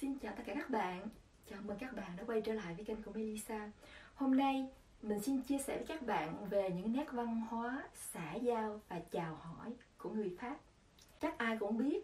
[0.00, 1.08] Xin chào tất cả các bạn.
[1.50, 3.70] Chào mừng các bạn đã quay trở lại với kênh của Melissa.
[4.14, 4.68] Hôm nay,
[5.02, 9.00] mình xin chia sẻ với các bạn về những nét văn hóa xã giao và
[9.10, 10.56] chào hỏi của người Pháp.
[11.20, 12.00] Chắc ai cũng biết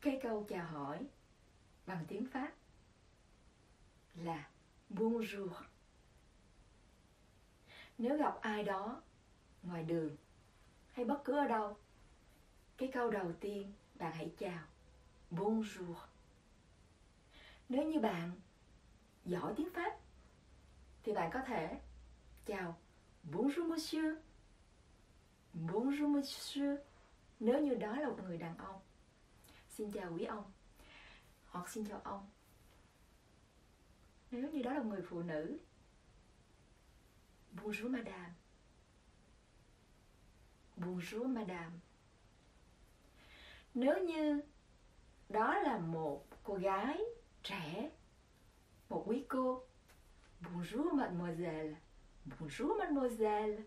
[0.00, 1.06] cái câu chào hỏi
[1.86, 2.52] bằng tiếng Pháp
[4.14, 4.48] là
[4.90, 5.50] Bonjour.
[7.98, 9.02] Nếu gặp ai đó
[9.62, 10.16] ngoài đường
[10.92, 11.76] hay bất cứ ở đâu,
[12.76, 14.62] cái câu đầu tiên bạn hãy chào
[15.30, 15.94] Bonjour
[17.68, 18.32] nếu như bạn
[19.24, 19.96] giỏi tiếng Pháp,
[21.02, 21.80] thì bạn có thể
[22.46, 22.76] chào,
[23.32, 24.18] Bonjour, monsieur.
[25.54, 26.80] Bonjour, monsieur.
[27.40, 28.80] Nếu như đó là một người đàn ông.
[29.70, 30.52] Xin chào quý ông.
[31.46, 32.30] Hoặc xin chào ông.
[34.30, 35.58] Nếu như đó là một người phụ nữ.
[37.56, 38.32] Bonjour, madame.
[40.76, 41.76] Bonjour, madame.
[43.74, 44.40] Nếu như
[45.28, 47.00] đó là một cô gái
[47.48, 47.90] trẻ.
[48.88, 49.62] Một quý cô.
[50.40, 51.74] Bonjour, mademoiselle.
[52.26, 53.62] Bonjour, mademoiselle.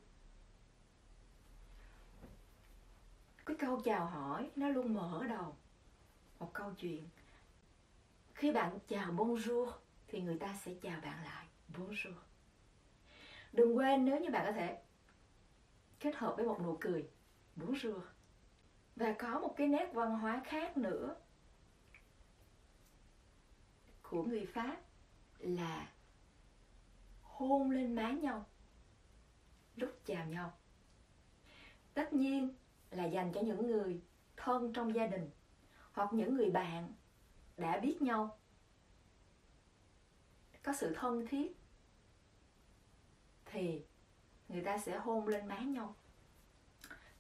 [3.46, 5.56] Cái câu chào hỏi, nó luôn mở đầu.
[6.40, 7.10] Một câu chuyện.
[8.34, 9.72] Khi bạn chào bonjour,
[10.08, 11.48] thì người ta sẽ chào bạn lại.
[11.78, 12.14] Bonjour.
[13.54, 14.82] Đừng quên, nếu như bạn có thể
[16.00, 17.10] kết hợp với một nụ cười.
[17.58, 18.02] Bonjour.
[18.96, 21.16] Và có một cái nét văn hóa khác nữa
[24.12, 24.78] của người Pháp
[25.40, 25.90] là
[27.22, 28.46] hôn lên má nhau,
[29.76, 30.54] lúc chào nhau.
[31.94, 32.54] Tất nhiên
[32.90, 34.02] là dành cho những người
[34.38, 35.30] thân trong gia đình
[35.92, 36.94] hoặc những người bạn
[37.58, 38.38] đã biết nhau
[40.64, 41.58] có sự thân thiết
[43.46, 43.86] thì
[44.50, 45.96] người ta sẽ hôn lên má nhau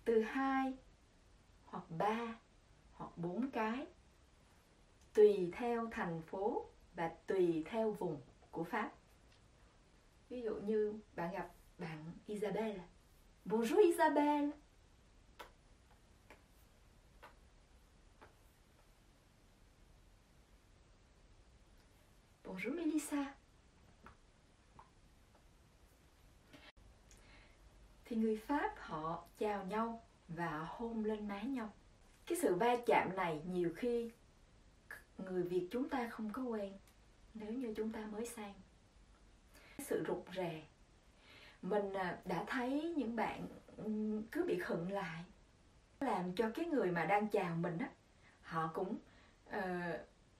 [0.05, 0.73] từ hai
[1.65, 2.35] hoặc ba
[2.93, 3.87] hoặc bốn cái,
[5.13, 8.91] tùy theo thành phố và tùy theo vùng của Pháp.
[10.29, 12.79] Ví dụ như bạn gặp bạn Isabelle.
[13.45, 14.49] Bonjour Isabelle.
[22.43, 23.33] Bonjour, Melissa.
[28.05, 31.73] Thì người Pháp họ chào nhau và hôn lên má nhau.
[32.25, 34.11] Cái sự va chạm này nhiều khi
[35.29, 36.73] người Việt chúng ta không có quen
[37.33, 38.53] nếu như chúng ta mới sang.
[39.79, 40.61] Sự rụt rè.
[41.61, 43.47] Mình à, đã thấy những bạn
[44.31, 45.23] cứ bị khựng lại
[45.99, 47.89] làm cho cái người mà đang chào mình á
[48.41, 48.95] họ cũng
[49.49, 49.63] uh,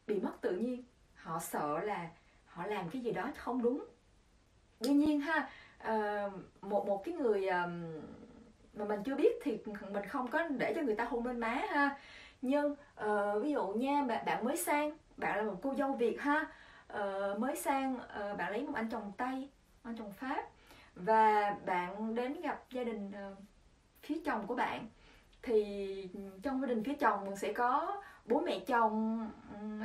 [0.07, 0.83] bị mất tự nhiên.
[1.15, 2.09] Họ sợ là
[2.45, 3.85] họ làm cái gì đó không đúng.
[4.79, 5.49] Tuy nhiên ha
[5.79, 7.69] uh, một một cái người uh,
[8.73, 11.61] mà mình chưa biết thì mình không có để cho người ta hôn lên má
[11.69, 11.97] ha
[12.41, 12.75] nhưng
[13.05, 16.47] uh, ví dụ nha bạn bạn mới sang bạn là một cô dâu việt ha.
[16.93, 19.49] Uh, mới sang uh, bạn lấy một anh chồng tây
[19.83, 20.43] anh chồng pháp.
[20.95, 23.37] Và bạn đến gặp gia đình uh,
[24.03, 24.87] phía chồng của bạn.
[25.41, 26.09] Thì
[26.43, 29.29] trong gia đình phía chồng sẽ có bố mẹ chồng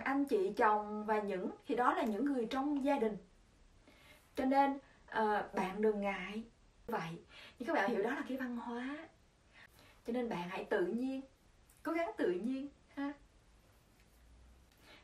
[0.04, 3.16] anh chị chồng và những thì đó là những người trong gia đình.
[4.34, 4.72] Cho nên
[5.10, 6.44] uh, bạn đừng ngại
[6.86, 7.18] vậy.
[7.58, 8.96] Nhưng các bạn hiểu đó là cái văn hóa.
[10.06, 11.20] Cho nên bạn hãy tự nhiên
[11.86, 13.12] cố gắng tự nhiên ha.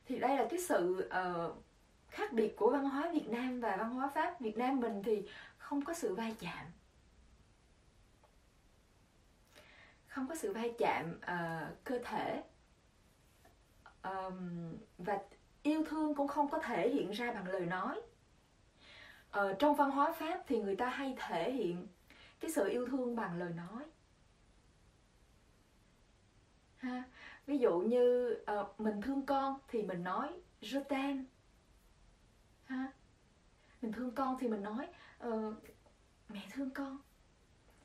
[0.04, 1.64] Thì đây là cái sự uh,
[2.08, 4.40] khác biệt của văn hóa Việt Nam và văn hóa Pháp.
[4.40, 5.28] Việt Nam mình thì
[5.58, 6.66] không có sự va chạm.
[10.06, 12.42] Không có sự va chạm uh, cơ thể.
[14.02, 15.18] Um, và
[15.62, 18.00] yêu thương cũng không có thể hiện ra bằng lời nói.
[19.38, 21.86] Uh, trong văn hóa Pháp thì người ta hay thể hiện
[22.40, 23.84] cái sự yêu thương bằng lời nói
[26.82, 27.02] ha.
[27.46, 30.28] Ví dụ như uh, mình thương con thì mình nói
[30.60, 31.24] je t'aime.
[32.64, 32.92] Ha.
[33.82, 34.88] Mình thương con thì mình nói
[35.26, 35.54] uh,
[36.28, 36.98] mẹ thương con.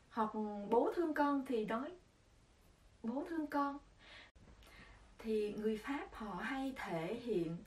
[0.10, 0.34] Hoặc
[0.70, 1.92] bố thương con thì nói
[3.04, 3.78] bố thương con.
[5.18, 7.58] Thì người pháp họ hay thể hiện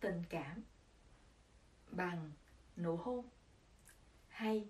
[0.00, 0.62] tình cảm
[1.90, 2.30] bằng
[2.76, 3.28] nụ hôn
[4.28, 4.68] hay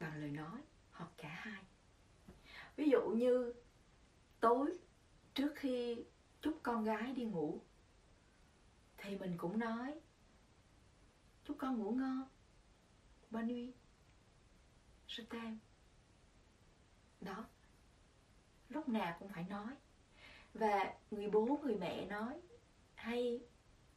[0.00, 0.60] bằng lời nói
[0.92, 1.62] hoặc cả hai.
[2.76, 3.52] Ví dụ như
[4.40, 4.78] tối
[5.38, 6.04] trước khi
[6.40, 7.60] chúc con gái đi ngủ,
[8.96, 10.00] thì mình cũng nói,
[11.44, 12.28] chúc con ngủ ngon
[13.30, 13.74] bonne nuit
[15.08, 15.56] je t'aime
[17.20, 17.44] đó,
[18.68, 19.74] lúc nào cũng phải nói.
[20.54, 22.40] Và người bố, người mẹ nói,
[22.94, 23.40] hay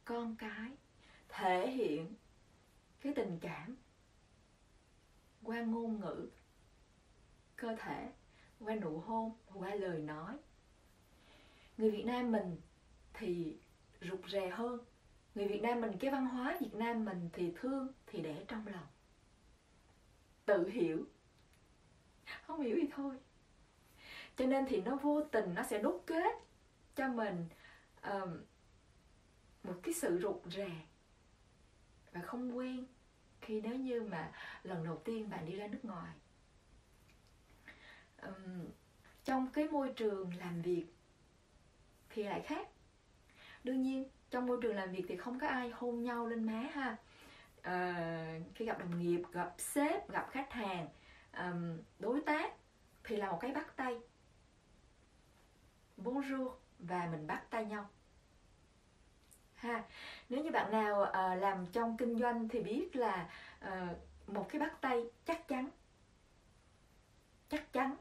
[0.04, 0.76] con cái
[1.28, 2.14] thể hiện
[3.00, 3.76] cái tình cảm
[5.42, 6.30] qua ngôn ngữ,
[7.56, 8.12] cơ thể,
[8.60, 10.38] qua nụ hôn, qua lời nói
[11.82, 12.56] người Việt Nam mình
[13.14, 13.56] thì
[14.00, 14.80] rụt rè hơn.
[15.34, 18.66] Người Việt Nam mình cái văn hóa Việt Nam mình thì thương thì để trong
[18.66, 18.86] lòng.
[20.44, 21.04] Tự hiểu.
[22.46, 23.16] Không hiểu thì thôi.
[24.36, 26.34] Cho nên thì nó vô tình nó sẽ đúc kết
[26.96, 27.46] cho mình
[28.02, 28.40] um,
[29.62, 30.70] một cái sự rụt rè
[32.12, 32.86] và không quen
[33.40, 34.32] khi nếu như mà
[34.62, 36.12] lần đầu tiên bạn đi ra nước ngoài.
[38.22, 38.66] Um,
[39.24, 40.86] trong cái môi trường làm việc
[42.14, 42.68] thì lại khác.
[43.64, 46.68] Đương nhiên trong môi trường làm việc thì không có ai hôn nhau lên má
[46.72, 46.96] ha.
[47.62, 50.88] À, khi gặp đồng nghiệp gặp sếp gặp khách hàng
[51.36, 52.52] um, đối tác
[53.04, 54.00] thì là một cái bắt tay.
[55.96, 57.88] Bonjour và mình bắt tay nhau.
[59.54, 59.84] Ha
[60.28, 63.30] nếu như bạn nào uh, làm trong kinh doanh thì biết là
[63.64, 65.70] uh, một cái bắt tay chắc chắn
[67.48, 67.96] chắc chắn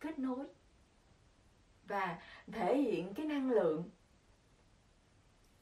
[0.00, 0.46] kết nối
[1.86, 2.18] và
[2.52, 3.90] thể hiện cái năng lượng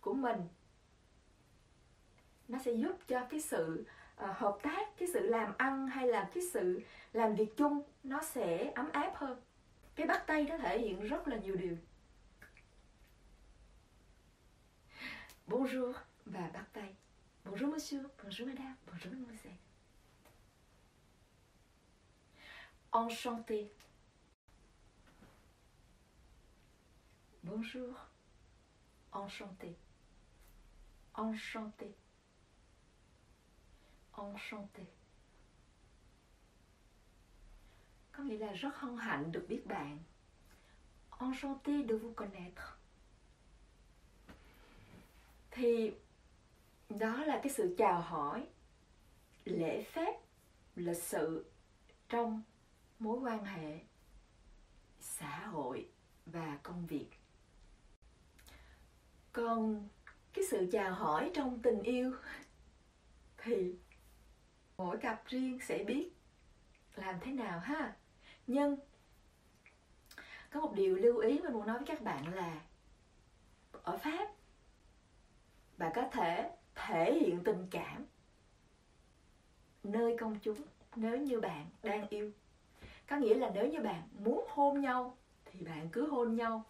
[0.00, 0.41] của mình.
[2.49, 3.87] Nó sẽ giúp cho cái sự
[4.25, 6.81] uh, hợp tác cái sự làm ăn hay là cái sự
[7.12, 9.41] làm việc chung nó sẽ ấm áp hơn.
[9.94, 11.76] Cái bắt tay nó thể hiện rất là nhiều điều.
[15.47, 15.93] Bonjour
[16.25, 16.94] và bắt tay.
[17.44, 19.59] Bonjour monsieur bonjour madame bonjour mademoiselle.
[22.93, 23.69] Enchanté.
[27.44, 27.94] Bonjour.
[29.12, 29.75] Enchanté.
[31.14, 31.87] Enchanté.
[34.17, 34.85] Enchanté.
[38.12, 39.99] Có nghĩa là rất hân hạnh được biết bạn.
[41.20, 42.76] Enchanté de vous connaître.
[45.50, 45.93] Thì
[46.88, 48.46] đó là cái sự chào hỏi,
[49.44, 50.20] lễ phép
[50.76, 51.50] lịch sự
[52.08, 52.43] trong
[52.99, 53.81] mối quan hệ
[55.00, 55.88] xã hội
[56.26, 57.11] và công việc
[59.35, 59.89] còn
[60.33, 62.13] cái sự chào hỏi trong tình yêu
[63.39, 63.75] thì
[64.77, 66.11] mỗi cặp riêng sẽ biết
[66.97, 67.97] làm thế nào ha.
[68.47, 68.77] Nhưng
[70.51, 72.61] có một điều lưu ý mình muốn nói với các bạn là
[73.83, 74.29] ở pháp,
[75.77, 78.05] bạn có thể thể hiện tình cảm
[79.83, 80.59] nơi công chúng,
[80.97, 82.31] nếu như bạn đang yêu.
[83.09, 86.65] Có nghĩa là nếu như bạn muốn hôn nhau thì bạn cứ hôn nhau.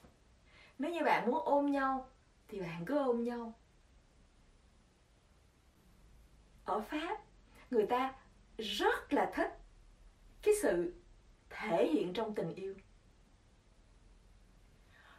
[0.78, 2.08] Nếu như bạn muốn ôm nhau
[2.48, 3.54] thì bạn cứ ôm nhau.
[6.64, 7.18] Ở pháp,
[7.70, 8.14] người ta
[8.58, 9.58] rất là thích
[10.42, 10.94] cái sự
[11.50, 12.74] thể hiện trong tình yêu.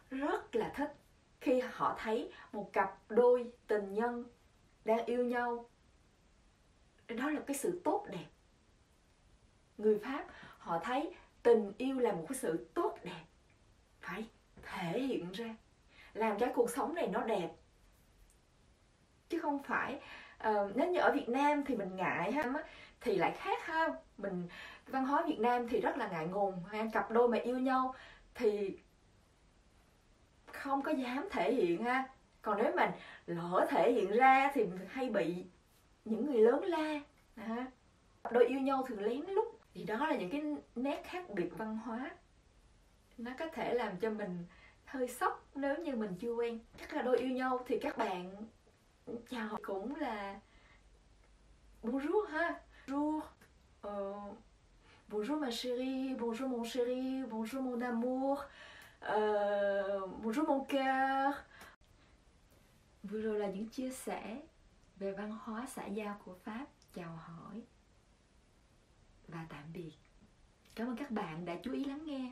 [0.09, 0.93] Rất là thích
[1.41, 4.25] khi họ thấy một cặp đôi tình nhân
[4.85, 5.69] đang yêu nhau.
[7.07, 8.27] Đó là cái sự tốt đẹp.
[9.77, 10.27] Người pháp,
[10.57, 13.25] họ thấy tình yêu là một cái sự tốt đẹp.
[13.99, 14.29] Phải
[14.63, 15.55] thể hiện ra
[16.15, 17.49] làm cho cuộc sống này nó đẹp.
[19.29, 19.99] Chứ không phải
[20.49, 22.43] uh, nếu như ở Việt Nam thì mình ngại ha
[23.01, 23.87] thì lại khác ha.
[24.17, 24.47] Mình
[24.87, 27.95] văn hóa Việt Nam thì rất là ngại ngùng ha cặp đôi mà yêu nhau
[28.35, 28.77] thì
[30.45, 32.07] không có dám thể hiện ha.
[32.41, 32.89] Còn nếu mình
[33.25, 35.45] lỡ thể hiện ra thì hay bị
[36.05, 36.99] những người lớn la
[37.35, 37.65] ha.
[38.31, 39.47] Đôi yêu nhau thường lén lút.
[39.73, 40.41] Thì đó là những cái
[40.75, 42.11] nét khác biệt văn hóa.
[43.17, 44.45] Nó có thể làm cho mình
[44.95, 46.59] hơi sốc nếu như mình chưa quen.
[46.79, 48.45] Chắc là đôi yêu nhau thì các bạn
[49.29, 50.39] chào cũng là
[51.83, 52.61] bonjour ha.
[52.87, 53.23] Bonjour uh,
[53.81, 54.13] ờ,
[55.09, 58.39] bonjour ma chérie bonjour mon chéri bonjour mon amour
[59.05, 61.33] uh, bonjour mon cœur.
[63.03, 64.41] Vừa rồi là những chia sẻ
[64.97, 66.65] về văn hóa xã giao của pháp.
[66.93, 67.61] Chào hỏi
[69.27, 69.93] và tạm biệt.
[70.75, 72.31] Cảm ơn các bạn đã chú ý lắng nghe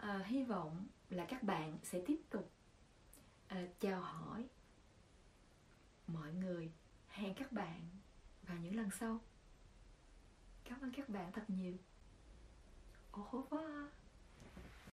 [0.00, 2.50] à, hy vọng là các bạn sẽ tiếp tục
[3.48, 4.48] à, chào hỏi
[6.06, 6.72] mọi người.
[7.08, 7.80] Hẹn các bạn
[8.42, 9.20] vào những lần sau.
[10.64, 11.74] Cảm ơn các bạn thật nhiều.
[13.12, 13.99] Au revoir